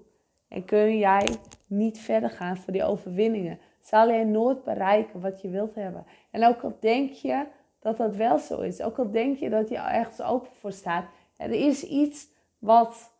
En 0.49 0.65
kun 0.65 0.99
jij 0.99 1.37
niet 1.67 1.99
verder 1.99 2.31
gaan 2.31 2.57
voor 2.57 2.73
die 2.73 2.85
overwinningen. 2.85 3.59
Zal 3.81 4.09
jij 4.09 4.25
nooit 4.25 4.65
bereiken 4.65 5.21
wat 5.21 5.41
je 5.41 5.49
wilt 5.49 5.75
hebben. 5.75 6.07
En 6.31 6.47
ook 6.47 6.63
al 6.63 6.77
denk 6.81 7.11
je 7.11 7.47
dat 7.81 7.97
dat 7.97 8.17
wel 8.17 8.39
zo 8.39 8.61
is, 8.61 8.83
ook 8.83 8.99
al 8.99 9.11
denk 9.11 9.39
je 9.39 9.51
dat 9.51 9.69
je 9.69 9.77
ergens 9.77 10.23
open 10.23 10.51
voor 10.53 10.73
staat, 10.73 11.05
er 11.37 11.51
is 11.51 11.85
iets 11.85 12.29
wat, 12.59 13.13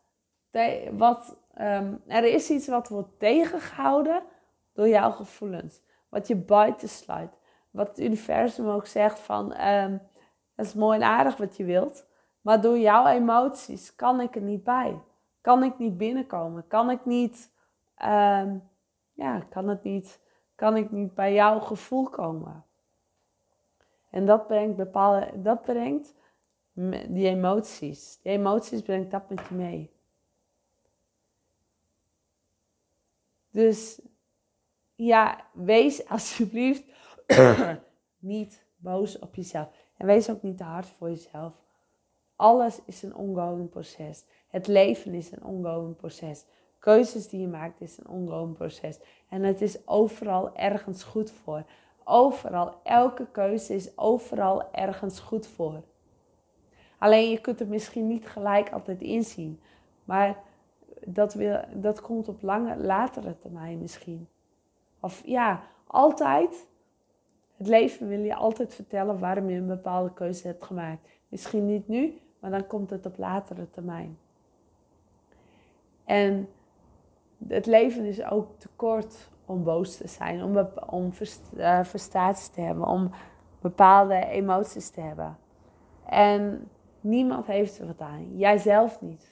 wat, 0.91 1.37
um, 1.59 2.01
er 2.07 2.23
is 2.23 2.49
iets 2.49 2.67
wat 2.67 2.87
wordt 2.87 3.19
tegengehouden 3.19 4.23
door 4.73 4.87
jouw 4.87 5.11
gevoelens. 5.11 5.81
Wat 6.09 6.27
je 6.27 6.35
buiten 6.35 6.89
sluit. 6.89 7.37
Wat 7.71 7.87
het 7.87 7.99
universum 7.99 8.67
ook 8.67 8.85
zegt 8.85 9.19
van, 9.19 9.61
um, 9.61 10.01
dat 10.55 10.65
is 10.65 10.73
mooi 10.73 10.99
en 10.99 11.07
aardig 11.07 11.37
wat 11.37 11.57
je 11.57 11.63
wilt. 11.63 12.07
Maar 12.41 12.61
door 12.61 12.77
jouw 12.77 13.07
emoties 13.07 13.95
kan 13.95 14.21
ik 14.21 14.35
er 14.35 14.41
niet 14.41 14.63
bij. 14.63 14.99
Kan 15.41 15.63
ik 15.63 15.77
niet 15.77 15.97
binnenkomen. 15.97 16.67
Kan 16.67 16.89
ik 16.89 17.05
niet, 17.05 17.51
um, 18.03 18.69
ja, 19.13 19.39
kan 19.49 19.67
het 19.67 19.83
niet, 19.83 20.19
kan 20.55 20.75
ik 20.75 20.91
niet 20.91 21.13
bij 21.13 21.33
jouw 21.33 21.59
gevoel 21.59 22.09
komen. 22.09 22.65
En 24.09 24.25
dat 24.25 24.47
brengt 24.47 24.75
bepaalde, 24.75 25.41
dat 25.41 25.61
brengt 25.61 26.13
die 27.07 27.27
emoties. 27.27 28.19
Die 28.21 28.31
emoties 28.31 28.81
brengt 28.81 29.11
dat 29.11 29.29
met 29.29 29.47
je 29.47 29.55
mee. 29.55 29.91
Dus 33.51 34.01
ja, 34.95 35.45
wees 35.53 36.07
alsjeblieft 36.07 36.83
niet 38.19 38.65
boos 38.77 39.19
op 39.19 39.35
jezelf. 39.35 39.67
En 39.97 40.05
wees 40.05 40.29
ook 40.29 40.41
niet 40.41 40.57
te 40.57 40.63
hard 40.63 40.85
voor 40.85 41.09
jezelf. 41.09 41.53
Alles 42.35 42.79
is 42.85 43.03
een 43.03 43.15
ongoing 43.15 43.69
proces. 43.69 44.25
Het 44.47 44.67
leven 44.67 45.13
is 45.13 45.31
een 45.31 45.43
ongoing 45.43 45.95
proces. 45.95 46.45
Keuzes 46.79 47.27
die 47.27 47.39
je 47.39 47.47
maakt 47.47 47.81
is 47.81 47.97
een 47.97 48.07
ongoing 48.07 48.53
proces. 48.53 48.99
En 49.29 49.43
het 49.43 49.61
is 49.61 49.87
overal 49.87 50.55
ergens 50.55 51.03
goed 51.03 51.31
voor. 51.31 51.63
Overal, 52.03 52.73
elke 52.83 53.27
keuze 53.31 53.73
is 53.73 53.97
overal 53.97 54.73
ergens 54.73 55.19
goed 55.19 55.47
voor. 55.47 55.83
Alleen 56.97 57.29
je 57.29 57.41
kunt 57.41 57.59
het 57.59 57.69
misschien 57.69 58.07
niet 58.07 58.27
gelijk 58.27 58.71
altijd 58.71 59.01
inzien. 59.01 59.61
Maar 60.03 60.43
dat, 61.05 61.33
wil, 61.33 61.59
dat 61.73 62.01
komt 62.01 62.27
op 62.27 62.41
lange, 62.41 62.77
latere 62.77 63.39
termijn 63.39 63.79
misschien. 63.79 64.27
Of 64.99 65.21
ja, 65.25 65.63
altijd. 65.87 66.67
Het 67.57 67.67
leven 67.67 68.07
wil 68.07 68.19
je 68.19 68.35
altijd 68.35 68.73
vertellen 68.73 69.19
waarom 69.19 69.49
je 69.49 69.57
een 69.57 69.67
bepaalde 69.67 70.13
keuze 70.13 70.47
hebt 70.47 70.63
gemaakt. 70.63 71.09
Misschien 71.29 71.65
niet 71.65 71.87
nu, 71.87 72.21
maar 72.39 72.51
dan 72.51 72.67
komt 72.67 72.89
het 72.89 73.05
op 73.05 73.17
latere 73.17 73.69
termijn. 73.69 74.17
En 76.05 76.49
het 77.47 77.65
leven 77.65 78.05
is 78.05 78.23
ook 78.23 78.59
te 78.59 78.69
kort 78.75 79.29
om 79.45 79.63
boos 79.63 79.97
te 79.97 80.07
zijn, 80.07 80.43
om, 80.43 80.69
om 80.89 81.11
uh, 81.55 81.83
frustraties 81.83 82.47
te 82.47 82.61
hebben, 82.61 82.87
om 82.87 83.11
bepaalde 83.61 84.25
emoties 84.25 84.89
te 84.89 85.01
hebben. 85.01 85.37
En 86.05 86.69
niemand 87.01 87.45
heeft 87.45 87.79
er 87.79 87.87
wat 87.87 88.01
aan. 88.01 88.37
Jijzelf 88.37 89.01
niet. 89.01 89.30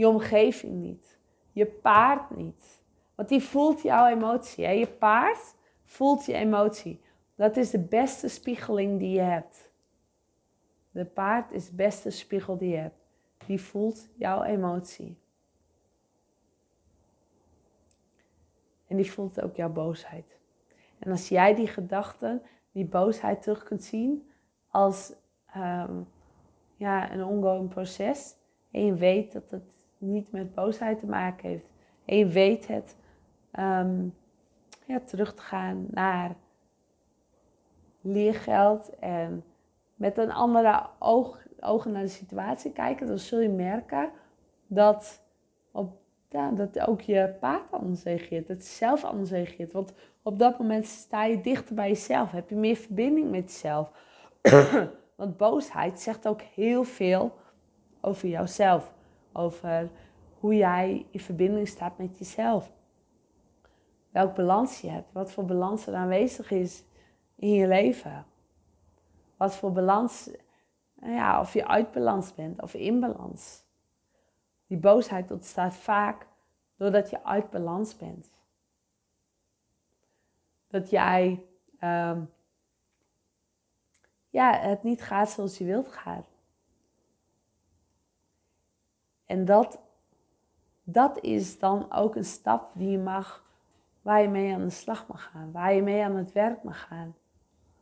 Je 0.00 0.08
omgeving 0.08 0.72
niet. 0.72 1.18
Je 1.52 1.66
paard 1.66 2.30
niet. 2.36 2.82
Want 3.14 3.28
die 3.28 3.42
voelt 3.42 3.82
jouw 3.82 4.06
emotie. 4.06 4.64
Hè? 4.64 4.70
Je 4.70 4.86
paard 4.86 5.54
voelt 5.84 6.24
je 6.24 6.32
emotie. 6.32 7.00
Dat 7.34 7.56
is 7.56 7.70
de 7.70 7.78
beste 7.78 8.28
spiegeling 8.28 8.98
die 8.98 9.10
je 9.10 9.20
hebt. 9.20 9.72
De 10.90 11.04
paard 11.04 11.52
is 11.52 11.68
de 11.68 11.74
beste 11.74 12.10
spiegel 12.10 12.56
die 12.56 12.70
je 12.70 12.76
hebt. 12.76 13.06
Die 13.46 13.60
voelt 13.60 14.08
jouw 14.16 14.42
emotie. 14.42 15.18
En 18.86 18.96
die 18.96 19.12
voelt 19.12 19.40
ook 19.40 19.56
jouw 19.56 19.72
boosheid. 19.72 20.38
En 20.98 21.10
als 21.10 21.28
jij 21.28 21.54
die 21.54 21.68
gedachten, 21.68 22.42
die 22.72 22.86
boosheid 22.86 23.42
terug 23.42 23.62
kunt 23.62 23.84
zien 23.84 24.30
als 24.70 25.12
um, 25.56 26.08
ja, 26.76 27.12
een 27.12 27.24
ongoing 27.24 27.68
proces. 27.68 28.36
En 28.70 28.84
je 28.84 28.94
weet 28.94 29.32
dat 29.32 29.50
het 29.50 29.79
niet 30.00 30.32
met 30.32 30.54
boosheid 30.54 30.98
te 30.98 31.06
maken 31.06 31.48
heeft. 31.48 31.66
En 32.04 32.16
je 32.16 32.26
weet 32.26 32.66
het 32.66 32.96
um, 33.58 34.14
ja, 34.86 35.00
terug 35.04 35.34
te 35.34 35.42
gaan 35.42 35.86
naar 35.90 36.34
leergeld 38.00 38.98
en 38.98 39.44
met 39.94 40.18
een 40.18 40.32
andere 40.32 40.86
oog, 40.98 41.38
ogen 41.60 41.92
naar 41.92 42.02
de 42.02 42.08
situatie 42.08 42.72
kijken, 42.72 43.06
dan 43.06 43.18
zul 43.18 43.40
je 43.40 43.48
merken 43.48 44.10
dat, 44.66 45.22
op, 45.70 45.92
dat 46.54 46.80
ook 46.88 47.00
je 47.00 47.34
paard 47.40 47.72
anders 47.72 48.02
reageert, 48.02 48.48
dat 48.48 48.64
zelf 48.64 49.04
anders 49.04 49.30
reageert. 49.30 49.72
Want 49.72 49.92
op 50.22 50.38
dat 50.38 50.58
moment 50.58 50.86
sta 50.86 51.24
je 51.24 51.40
dichter 51.40 51.74
bij 51.74 51.88
jezelf, 51.88 52.30
heb 52.30 52.48
je 52.48 52.56
meer 52.56 52.76
verbinding 52.76 53.30
met 53.30 53.42
jezelf. 53.42 53.90
Want 55.16 55.36
boosheid 55.36 56.00
zegt 56.00 56.28
ook 56.28 56.40
heel 56.40 56.84
veel 56.84 57.32
over 58.00 58.28
jouzelf, 58.28 58.92
over 59.32 59.90
hoe 60.38 60.54
jij 60.56 61.06
in 61.10 61.20
verbinding 61.20 61.68
staat 61.68 61.98
met 61.98 62.18
jezelf. 62.18 62.72
Welk 64.10 64.34
balans 64.34 64.80
je 64.80 64.88
hebt, 64.88 65.12
wat 65.12 65.32
voor 65.32 65.44
balans 65.44 65.86
er 65.86 65.94
aanwezig 65.94 66.50
is 66.50 66.84
in 67.34 67.52
je 67.52 67.66
leven. 67.66 68.26
Wat 69.36 69.56
voor 69.56 69.72
balans, 69.72 70.30
ja, 71.02 71.40
of 71.40 71.52
je 71.52 71.66
uit 71.66 71.92
balans 71.92 72.34
bent 72.34 72.62
of 72.62 72.74
in 72.74 73.00
balans. 73.00 73.64
Die 74.66 74.78
boosheid 74.78 75.30
ontstaat 75.30 75.74
vaak 75.74 76.26
doordat 76.76 77.10
je 77.10 77.24
uit 77.24 77.50
balans 77.50 77.96
bent. 77.96 78.30
Dat 80.68 80.90
jij 80.90 81.44
ehm, 81.78 82.22
ja, 84.30 84.58
het 84.58 84.82
niet 84.82 85.02
gaat 85.02 85.30
zoals 85.30 85.58
je 85.58 85.64
wilt 85.64 85.92
gaan. 85.92 86.24
En 89.30 89.44
dat, 89.44 89.80
dat 90.82 91.20
is 91.20 91.58
dan 91.58 91.92
ook 91.92 92.16
een 92.16 92.24
stap 92.24 92.70
die 92.74 92.90
je 92.90 92.98
mag, 92.98 93.44
waar 94.02 94.22
je 94.22 94.28
mee 94.28 94.54
aan 94.54 94.64
de 94.64 94.70
slag 94.70 95.06
mag 95.06 95.30
gaan, 95.30 95.52
waar 95.52 95.74
je 95.74 95.82
mee 95.82 96.04
aan 96.04 96.16
het 96.16 96.32
werk 96.32 96.62
mag 96.62 96.86
gaan. 96.86 97.14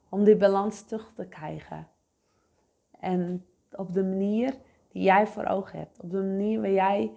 om 0.09 0.25
die 0.25 0.37
balans 0.37 0.83
terug 0.83 1.13
te 1.15 1.27
krijgen. 1.27 1.89
En 3.01 3.47
op 3.71 3.93
de 3.93 4.05
manier 4.05 4.55
die 4.89 5.03
jij 5.03 5.27
voor 5.27 5.45
ogen 5.45 5.79
hebt. 5.79 6.01
Op 6.01 6.11
de 6.11 6.23
manier 6.23 6.61
waar 6.61 6.71
jij 6.71 7.13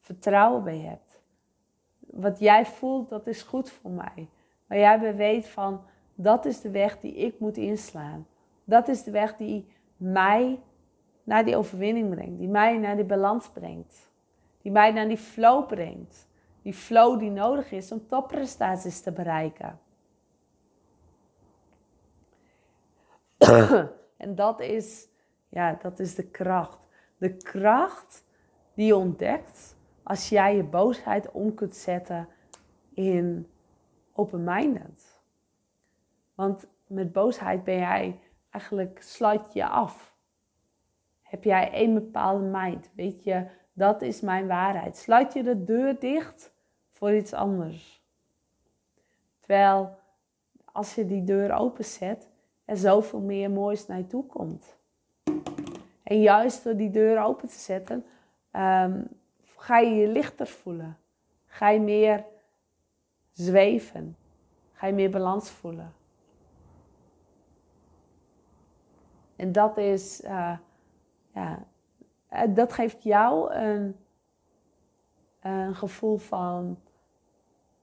vertrouwen 0.00 0.64
bij 0.64 0.78
hebt. 0.78 1.20
Wat 2.00 2.38
jij 2.38 2.66
voelt, 2.66 3.08
dat 3.08 3.26
is 3.26 3.42
goed 3.42 3.70
voor 3.70 3.90
mij. 3.90 4.28
Waar 4.66 4.78
jij 4.78 5.16
weet 5.16 5.48
van, 5.48 5.80
dat 6.14 6.44
is 6.44 6.60
de 6.60 6.70
weg 6.70 6.98
die 6.98 7.14
ik 7.14 7.38
moet 7.38 7.56
inslaan. 7.56 8.26
Dat 8.64 8.88
is 8.88 9.02
de 9.02 9.10
weg 9.10 9.36
die 9.36 9.72
mij 9.96 10.58
naar 11.30 11.44
die 11.44 11.56
overwinning 11.56 12.10
brengt. 12.10 12.38
Die 12.38 12.48
mij 12.48 12.78
naar 12.78 12.96
die 12.96 13.04
balans 13.04 13.48
brengt. 13.50 14.10
Die 14.62 14.72
mij 14.72 14.92
naar 14.92 15.08
die 15.08 15.16
flow 15.16 15.66
brengt. 15.66 16.28
Die 16.62 16.74
flow 16.74 17.18
die 17.18 17.30
nodig 17.30 17.72
is 17.72 17.92
om 17.92 18.06
topprestaties 18.06 19.00
te 19.00 19.12
bereiken. 19.12 19.78
en 24.24 24.34
dat 24.34 24.60
is, 24.60 25.08
ja, 25.48 25.78
dat 25.82 25.98
is 25.98 26.14
de 26.14 26.26
kracht. 26.26 26.78
De 27.16 27.36
kracht 27.36 28.24
die 28.74 28.86
je 28.86 28.96
ontdekt 28.96 29.76
als 30.02 30.28
jij 30.28 30.56
je 30.56 30.64
boosheid 30.64 31.30
om 31.30 31.54
kunt 31.54 31.76
zetten 31.76 32.28
in 32.94 33.50
open-minded. 34.12 35.20
Want 36.34 36.66
met 36.86 37.12
boosheid 37.12 37.64
ben 37.64 37.78
jij 37.78 38.20
eigenlijk, 38.50 39.02
sluit 39.02 39.52
je 39.52 39.66
af. 39.66 40.09
Heb 41.30 41.44
jij 41.44 41.72
één 41.72 41.94
bepaalde 41.94 42.44
mind? 42.44 42.90
Weet 42.94 43.24
je, 43.24 43.46
dat 43.72 44.02
is 44.02 44.20
mijn 44.20 44.46
waarheid. 44.46 44.96
Sluit 44.96 45.32
je 45.32 45.42
de 45.42 45.64
deur 45.64 45.98
dicht 45.98 46.52
voor 46.90 47.14
iets 47.14 47.32
anders. 47.32 48.02
Terwijl 49.38 49.98
als 50.64 50.94
je 50.94 51.06
die 51.06 51.24
deur 51.24 51.52
openzet, 51.52 52.28
er 52.64 52.76
zoveel 52.76 53.20
meer 53.20 53.50
moois 53.50 53.86
naar 53.86 53.98
je 53.98 54.06
toe 54.06 54.26
komt. 54.26 54.76
En 56.02 56.20
juist 56.20 56.64
door 56.64 56.76
die 56.76 56.90
deur 56.90 57.22
open 57.22 57.48
te 57.48 57.58
zetten, 57.58 58.04
um, 58.52 59.08
ga 59.56 59.78
je 59.78 59.94
je 59.94 60.08
lichter 60.08 60.46
voelen. 60.46 60.98
Ga 61.46 61.68
je 61.68 61.80
meer 61.80 62.24
zweven. 63.32 64.16
Ga 64.72 64.86
je 64.86 64.92
meer 64.92 65.10
balans 65.10 65.50
voelen. 65.50 65.92
En 69.36 69.52
dat 69.52 69.76
is, 69.78 70.20
uh, 70.24 70.58
ja, 71.34 71.66
eh, 72.28 72.42
dat 72.48 72.72
geeft 72.72 73.02
jou 73.02 73.52
een, 73.52 73.96
een 75.40 75.74
gevoel 75.74 76.16
van 76.16 76.78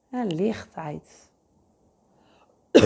lichtheid. 0.10 1.30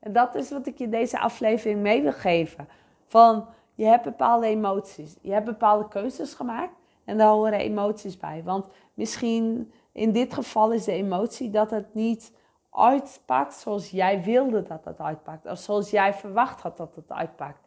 en 0.00 0.12
dat 0.12 0.34
is 0.34 0.50
wat 0.50 0.66
ik 0.66 0.78
je 0.78 0.88
deze 0.88 1.18
aflevering 1.18 1.80
mee 1.80 2.02
wil 2.02 2.12
geven. 2.12 2.68
Van, 3.06 3.48
je 3.74 3.84
hebt 3.84 4.04
bepaalde 4.04 4.46
emoties. 4.46 5.16
Je 5.20 5.32
hebt 5.32 5.44
bepaalde 5.44 5.88
keuzes 5.88 6.34
gemaakt. 6.34 6.74
En 7.04 7.18
daar 7.18 7.28
horen 7.28 7.52
emoties 7.52 8.16
bij. 8.16 8.42
Want 8.44 8.66
misschien 8.94 9.72
in 9.92 10.12
dit 10.12 10.34
geval 10.34 10.72
is 10.72 10.84
de 10.84 10.92
emotie 10.92 11.50
dat 11.50 11.70
het 11.70 11.94
niet 11.94 12.32
uitpakt 12.70 13.54
zoals 13.54 13.90
jij 13.90 14.22
wilde 14.22 14.62
dat 14.62 14.84
het 14.84 15.00
uitpakt. 15.00 15.46
Of 15.46 15.58
zoals 15.58 15.90
jij 15.90 16.14
verwacht 16.14 16.60
had 16.60 16.76
dat 16.76 16.94
het 16.94 17.12
uitpakt. 17.12 17.60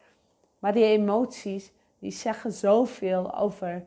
Maar 0.58 0.72
die 0.72 0.84
emoties, 0.84 1.72
die 2.00 2.10
zeggen 2.10 2.52
zoveel 2.52 3.34
over 3.34 3.84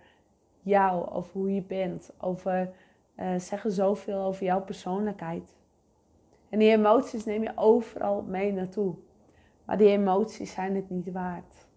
jou, 0.62 1.10
over 1.10 1.32
hoe 1.32 1.53
je 1.53 1.62
bent. 1.62 2.12
Over, 2.20 2.74
uh, 3.15 3.36
zeggen 3.38 3.72
zoveel 3.72 4.17
over 4.17 4.43
jouw 4.43 4.62
persoonlijkheid. 4.62 5.55
En 6.50 6.60
die 6.60 6.72
emoties 6.72 7.25
neem 7.25 7.43
je 7.43 7.51
overal 7.55 8.22
mee 8.22 8.53
naartoe. 8.53 8.96
Maar 9.65 9.77
die 9.77 9.88
emoties 9.88 10.53
zijn 10.53 10.75
het 10.75 10.89
niet 10.89 11.12
waard. 11.12 11.67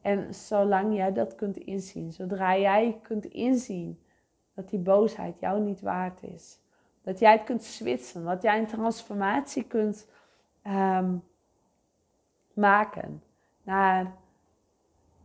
En 0.00 0.34
zolang 0.34 0.96
jij 0.96 1.12
dat 1.12 1.34
kunt 1.34 1.56
inzien, 1.56 2.12
zodra 2.12 2.56
jij 2.56 2.98
kunt 3.02 3.24
inzien 3.24 4.00
dat 4.54 4.68
die 4.68 4.78
boosheid 4.78 5.40
jou 5.40 5.60
niet 5.60 5.80
waard 5.80 6.22
is, 6.22 6.60
dat 7.02 7.18
jij 7.18 7.32
het 7.32 7.44
kunt 7.44 7.62
switchen, 7.62 8.24
dat 8.24 8.42
jij 8.42 8.58
een 8.58 8.66
transformatie 8.66 9.64
kunt 9.64 10.08
um, 10.66 11.22
maken 12.52 13.22
naar 13.62 14.14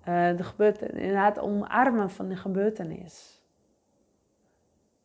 uh, 0.07 0.37
de 0.37 0.43
gebeurtenis, 0.43 1.15
het 1.15 1.39
omarmen 1.39 2.09
van 2.09 2.27
de 2.27 2.35
gebeurtenis. 2.35 3.43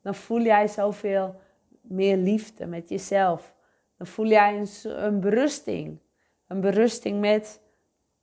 Dan 0.03 0.15
voel 0.15 0.41
jij 0.41 0.69
zoveel 0.69 1.35
meer 1.81 2.17
liefde 2.17 2.67
met 2.67 2.89
jezelf. 2.89 3.55
Dan 3.97 4.07
voel 4.07 4.27
jij 4.27 4.59
een, 4.59 4.69
een 5.05 5.21
berusting. 5.21 5.99
Een 6.47 6.61
berusting 6.61 7.21
met 7.21 7.61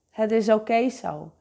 het 0.10 0.32
is 0.32 0.50
oké 0.50 0.90
zo. 0.90 1.32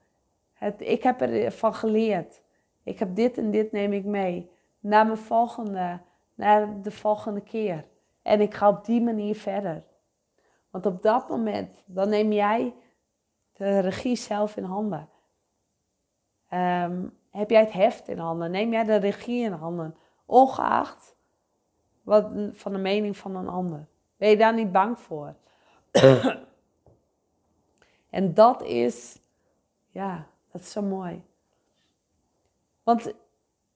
Het, 0.53 0.81
ik 0.81 1.03
heb 1.03 1.21
ervan 1.21 1.75
geleerd. 1.75 2.43
Ik 2.83 2.99
heb 2.99 3.17
dit 3.17 3.39
en 3.39 3.51
dit 3.51 3.73
neem 3.73 3.93
ik 3.93 4.05
mee. 4.05 4.51
Naar 4.81 5.07
mijn 5.07 5.19
volgende, 5.19 6.01
naar 6.35 6.83
de 6.83 6.91
volgende 6.91 7.41
keer. 7.41 7.85
En 8.23 8.41
ik 8.41 8.55
ga 8.55 8.69
op 8.69 8.85
die 8.85 9.01
manier 9.01 9.35
verder. 9.35 9.85
Want 10.71 10.87
op 10.87 11.03
dat 11.03 11.29
moment, 11.29 11.85
dan 11.87 12.09
neem 12.09 12.33
jij 12.33 12.75
de 13.53 13.79
regie 13.79 14.17
zelf 14.17 14.57
in 14.57 14.65
handen. 14.65 15.09
Ehm, 16.53 17.07
heb 17.31 17.51
jij 17.51 17.61
het 17.61 17.73
heft 17.73 18.09
in 18.09 18.19
handen? 18.19 18.51
Neem 18.51 18.73
jij 18.73 18.85
de 18.85 18.97
regie 18.97 19.45
in 19.45 19.53
handen? 19.53 19.97
Ongeacht 20.27 21.17
wat, 22.03 22.31
van 22.53 22.73
de 22.73 22.79
mening 22.79 23.17
van 23.17 23.37
een 23.37 23.49
ander. 23.49 23.87
Ben 24.17 24.29
je 24.29 24.37
daar 24.37 24.55
niet 24.55 24.73
bang 24.73 24.99
voor? 24.99 25.35
en 28.11 28.35
dat 28.35 28.63
is, 28.63 29.19
ja, 29.91 30.27
dat 30.51 30.61
is 30.61 30.71
zo 30.71 30.83
mooi. 30.83 31.25
Want 32.83 33.13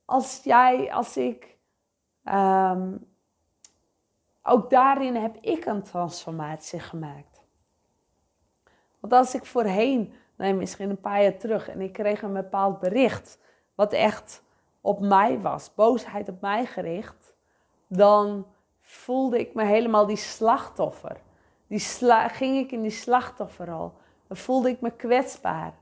als 0.04 0.40
jij, 0.44 0.92
als 0.92 1.16
ik, 1.16 1.56
ehm, 2.24 2.96
ook 4.42 4.70
daarin 4.70 5.14
heb 5.14 5.36
ik 5.40 5.64
een 5.64 5.82
transformatie 5.82 6.80
gemaakt. 6.80 7.40
Want 9.00 9.12
als 9.12 9.34
ik 9.34 9.46
voorheen, 9.46 10.14
nee, 10.36 10.54
misschien 10.54 10.90
een 10.90 11.00
paar 11.00 11.22
jaar 11.22 11.36
terug, 11.36 11.68
en 11.68 11.80
ik 11.80 11.92
kreeg 11.92 12.22
een 12.22 12.32
bepaald 12.32 12.78
bericht, 12.78 13.38
wat 13.74 13.92
echt 13.92 14.42
op 14.80 15.00
mij 15.00 15.40
was, 15.40 15.74
boosheid 15.74 16.28
op 16.28 16.40
mij 16.40 16.66
gericht, 16.66 17.34
dan 17.86 18.46
voelde 18.80 19.38
ik 19.38 19.54
me 19.54 19.64
helemaal 19.64 20.06
die 20.06 20.16
slachtoffer. 20.16 21.16
Die 21.66 21.78
sla 21.78 22.28
ging 22.28 22.56
ik 22.58 22.72
in 22.72 22.82
die 22.82 22.90
slachtofferrol. 22.90 23.92
Dan 24.26 24.36
voelde 24.36 24.68
ik 24.68 24.80
me 24.80 24.90
kwetsbaar. 24.90 25.74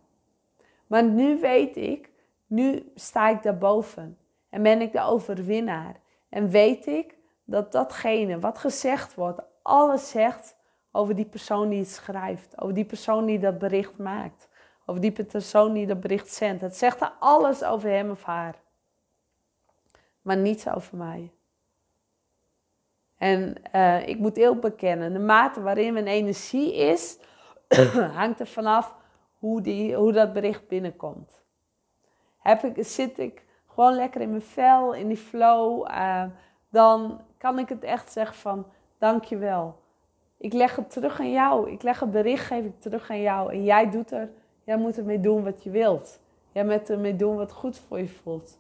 Maar 0.87 1.05
nu 1.05 1.40
weet 1.40 1.77
ik, 1.77 2.11
nu 2.47 2.93
sta 2.95 3.29
ik 3.29 3.43
daarboven 3.43 4.19
en 4.51 4.62
ben 4.62 4.81
ik 4.81 4.93
de 4.93 5.01
overwinnaar. 5.01 5.97
En 6.29 6.49
weet 6.49 6.87
ik 6.87 7.17
dat 7.45 7.73
datgene 7.73 8.38
wat 8.38 8.59
gezegd 8.59 9.14
wordt, 9.14 9.40
alles 9.62 10.11
zegt 10.11 10.57
over 10.96 11.14
die 11.14 11.24
persoon 11.24 11.68
die 11.68 11.78
het 11.78 11.88
schrijft, 11.88 12.61
over 12.61 12.74
die 12.74 12.85
persoon 12.85 13.26
die 13.26 13.38
dat 13.38 13.59
bericht 13.59 13.98
maakt, 13.98 14.48
over 14.87 15.00
die 15.00 15.12
persoon 15.12 15.72
die 15.72 15.87
dat 15.87 16.00
bericht 16.00 16.28
zendt. 16.28 16.61
Het 16.61 16.76
zegt 16.76 17.00
er 17.00 17.12
alles 17.18 17.64
over 17.64 17.90
hem 17.90 18.11
of 18.11 18.22
haar, 18.22 18.54
maar 20.22 20.37
niets 20.37 20.68
over 20.68 20.96
mij. 20.96 21.33
En 23.16 23.54
uh, 23.74 24.09
ik 24.09 24.18
moet 24.18 24.37
heel 24.37 24.59
bekennen, 24.59 25.12
de 25.12 25.18
mate 25.18 25.62
waarin 25.62 25.92
mijn 25.92 26.07
energie 26.07 26.74
is, 26.74 27.18
hangt 28.20 28.40
er 28.40 28.46
vanaf 28.46 28.94
hoe, 29.38 29.61
die, 29.61 29.94
hoe 29.94 30.12
dat 30.12 30.33
bericht 30.33 30.68
binnenkomt. 30.68 31.42
Heb 32.38 32.62
ik, 32.62 32.87
zit 32.87 33.18
ik 33.18 33.44
gewoon 33.68 33.94
lekker 33.94 34.20
in 34.20 34.30
mijn 34.30 34.42
vel, 34.42 34.94
in 34.94 35.09
die 35.09 35.16
flow, 35.16 35.88
uh, 35.90 36.24
dan 36.68 37.20
kan 37.38 37.59
ik 37.59 37.68
het 37.68 37.85
echt 37.85 38.12
zeggen 38.12 38.37
van 38.37 38.66
dankjewel. 38.98 39.83
Ik 40.44 40.52
leg 40.52 40.76
het 40.76 40.90
terug 40.90 41.20
aan 41.20 41.30
jou. 41.30 41.70
Ik 41.70 41.83
leg 41.83 42.00
het 42.00 42.11
bericht, 42.11 42.46
geef 42.46 42.64
ik 42.64 42.80
terug 42.80 43.11
aan 43.11 43.20
jou. 43.20 43.52
En 43.52 43.64
jij 43.64 43.90
doet 43.90 44.11
er, 44.11 44.30
jij 44.64 44.76
moet 44.76 44.98
ermee 44.98 45.20
doen 45.20 45.44
wat 45.44 45.62
je 45.62 45.70
wilt. 45.70 46.20
Jij 46.52 46.64
moet 46.64 46.90
ermee 46.90 47.16
doen 47.16 47.37
wat 47.37 47.52
goed 47.52 47.78
voor 47.78 47.98
je 47.98 48.09
voelt. 48.09 48.59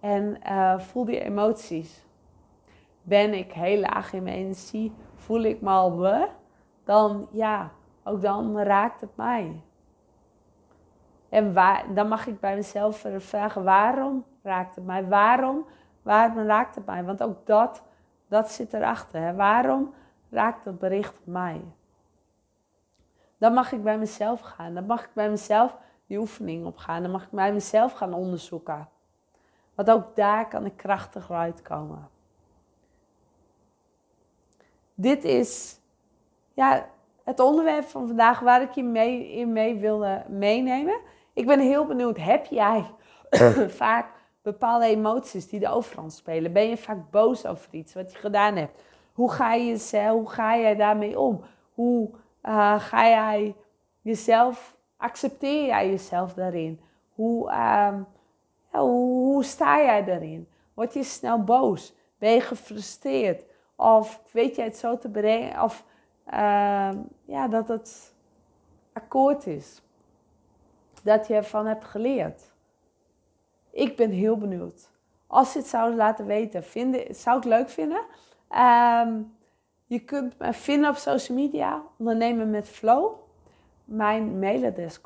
En 0.00 0.36
uh, 0.46 0.78
voel 0.78 1.04
die 1.04 1.20
emoties. 1.20 2.04
Ben 3.02 3.34
ik 3.34 3.52
heel 3.52 3.80
laag 3.80 4.12
in 4.12 4.22
mijn 4.22 4.36
energie, 4.36 4.92
voel 5.14 5.40
ik 5.40 5.60
me 5.60 5.70
al 5.70 5.98
we, 5.98 6.28
dan 6.84 7.28
ja, 7.30 7.70
ook 8.04 8.22
dan 8.22 8.58
raakt 8.58 9.00
het 9.00 9.16
mij. 9.16 9.60
En 11.28 11.54
dan 11.94 12.08
mag 12.08 12.26
ik 12.26 12.40
bij 12.40 12.54
mezelf 12.54 13.06
vragen, 13.16 13.64
waarom 13.64 14.24
raakt 14.42 14.74
het 14.74 14.84
mij? 14.84 15.08
Waarom, 15.08 15.66
waarom 16.02 16.46
raakt 16.46 16.74
het 16.74 16.86
mij? 16.86 17.04
Want 17.04 17.22
ook 17.22 17.46
dat, 17.46 17.82
dat 18.28 18.50
zit 18.50 18.72
erachter. 18.72 19.20
Hè? 19.20 19.34
Waarom 19.34 19.94
raakt 20.32 20.64
dat 20.64 20.78
bericht 20.78 21.14
mij? 21.24 21.60
Dan 23.38 23.52
mag 23.52 23.72
ik 23.72 23.82
bij 23.82 23.98
mezelf 23.98 24.40
gaan. 24.40 24.74
Dan 24.74 24.86
mag 24.86 25.04
ik 25.04 25.10
bij 25.12 25.30
mezelf 25.30 25.76
die 26.06 26.18
oefening 26.18 26.66
opgaan. 26.66 27.02
Dan 27.02 27.10
mag 27.10 27.22
ik 27.22 27.30
bij 27.30 27.52
mezelf 27.52 27.92
gaan 27.92 28.14
onderzoeken. 28.14 28.88
Want 29.74 29.90
ook 29.90 30.16
daar 30.16 30.48
kan 30.48 30.64
ik 30.64 30.76
krachtig 30.76 31.30
uitkomen. 31.30 32.08
Dit 34.94 35.24
is, 35.24 35.78
ja, 36.52 36.88
het 37.24 37.40
onderwerp 37.40 37.84
van 37.84 38.06
vandaag 38.06 38.40
waar 38.40 38.62
ik 38.62 38.70
je 38.70 38.82
mee, 38.82 39.32
in 39.32 39.52
mee 39.52 39.76
wilde 39.76 40.24
meenemen. 40.28 41.00
Ik 41.32 41.46
ben 41.46 41.60
heel 41.60 41.86
benieuwd, 41.86 42.16
heb 42.16 42.46
jij 42.46 42.90
vaak 43.82 44.06
bepaalde 44.42 44.86
emoties 44.86 45.48
die 45.48 45.60
de 45.60 45.68
overhand 45.68 46.12
spelen? 46.12 46.52
Ben 46.52 46.68
je 46.68 46.76
vaak 46.76 47.10
boos 47.10 47.46
over 47.46 47.68
iets 47.70 47.94
wat 47.94 48.12
je 48.12 48.18
gedaan 48.18 48.56
hebt? 48.56 48.82
Hoe 49.12 49.30
ga 49.30 49.54
je 49.54 49.66
jezelf, 49.66 50.18
hoe 50.18 50.30
ga 50.30 50.56
jij 50.56 50.76
daarmee 50.76 51.20
om? 51.20 51.44
Hoe 51.74 52.10
uh, 52.42 52.80
ga 52.80 53.08
jij 53.08 53.56
jezelf, 54.00 54.76
accepteer 54.96 55.66
jij 55.66 55.90
jezelf 55.90 56.34
daarin? 56.34 56.80
Hoe, 57.14 57.50
ja, 58.72 58.80
hoe, 58.80 59.24
hoe, 59.24 59.44
sta 59.44 59.82
jij 59.82 60.04
daarin? 60.04 60.48
Word 60.74 60.94
je 60.94 61.02
snel 61.02 61.44
boos? 61.44 61.94
Ben 62.18 62.32
je 62.32 62.40
gefrustreerd? 62.40 63.44
Of 63.76 64.20
weet 64.30 64.56
je 64.56 64.62
het 64.62 64.76
zo 64.76 64.98
te 64.98 65.08
brengen? 65.08 65.62
Of 65.62 65.84
uh, 66.26 66.90
ja, 67.24 67.48
dat 67.48 67.68
het 67.68 68.14
akkoord 68.92 69.46
is? 69.46 69.82
Dat 71.02 71.26
je 71.26 71.34
ervan 71.34 71.66
hebt 71.66 71.84
geleerd? 71.84 72.52
Ik 73.70 73.96
ben 73.96 74.10
heel 74.10 74.36
benieuwd. 74.36 74.90
Als 75.26 75.52
je 75.52 75.58
het 75.58 75.68
zou 75.68 75.94
laten 75.94 76.26
weten, 76.26 76.64
vinden, 76.64 77.14
zou 77.14 77.38
ik 77.38 77.44
leuk 77.44 77.68
vinden. 77.68 78.02
Um, 78.56 79.34
je 79.86 80.00
kunt 80.00 80.38
me 80.38 80.52
vinden 80.52 80.90
op 80.90 80.96
social 80.96 81.38
media, 81.38 81.82
ondernemen 81.98 82.50
met 82.50 82.68
flow. 82.68 83.12
Mijn 83.84 84.38
mailadres 84.38 85.00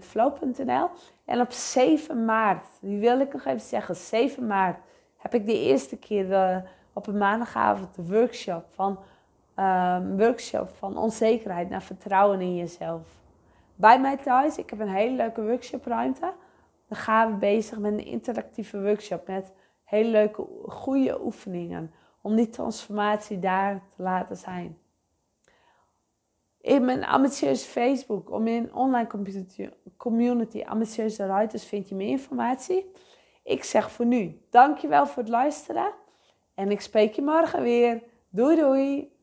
flow.nl 0.00 0.88
En 1.24 1.40
op 1.40 1.52
7 1.52 2.24
maart, 2.24 2.66
die 2.80 2.98
wil 2.98 3.20
ik 3.20 3.32
nog 3.32 3.44
even 3.44 3.60
zeggen, 3.60 3.96
7 3.96 4.46
maart 4.46 4.78
heb 5.16 5.34
ik 5.34 5.46
de 5.46 5.58
eerste 5.58 5.96
keer 5.96 6.30
uh, 6.30 6.56
op 6.92 7.06
een 7.06 7.18
maandagavond 7.18 7.94
de 7.94 8.06
workshop 8.06 8.64
van, 8.70 8.98
um, 9.56 10.18
workshop 10.18 10.70
van 10.70 10.96
onzekerheid 10.96 11.70
naar 11.70 11.82
vertrouwen 11.82 12.40
in 12.40 12.56
jezelf. 12.56 13.02
Bij 13.74 14.00
mij 14.00 14.16
thuis, 14.16 14.58
ik 14.58 14.70
heb 14.70 14.80
een 14.80 14.88
hele 14.88 15.16
leuke 15.16 15.42
workshopruimte. 15.42 16.32
Dan 16.88 16.98
gaan 16.98 17.30
we 17.30 17.36
bezig 17.36 17.78
met 17.78 17.92
een 17.92 18.04
interactieve 18.04 18.82
workshop 18.82 19.26
met 19.26 19.52
hele 19.84 20.10
leuke, 20.10 20.46
goede 20.66 21.24
oefeningen 21.24 21.92
om 22.22 22.36
die 22.36 22.48
transformatie 22.48 23.38
daar 23.38 23.82
te 23.96 24.02
laten 24.02 24.36
zijn. 24.36 24.78
In 26.60 26.84
mijn 26.84 27.04
ambitieuze 27.04 27.66
Facebook, 27.66 28.30
om 28.30 28.46
in 28.46 28.74
online 28.74 29.06
community 29.96 30.62
ambitieuze 30.62 31.26
ruiters 31.26 31.64
vind 31.64 31.88
je 31.88 31.94
meer 31.94 32.08
informatie. 32.08 32.90
Ik 33.44 33.64
zeg 33.64 33.90
voor 33.90 34.06
nu, 34.06 34.40
dankjewel 34.50 35.06
voor 35.06 35.22
het 35.22 35.32
luisteren 35.32 35.92
en 36.54 36.70
ik 36.70 36.80
spreek 36.80 37.12
je 37.12 37.22
morgen 37.22 37.62
weer. 37.62 38.02
Doei 38.28 38.56
doei! 38.56 39.19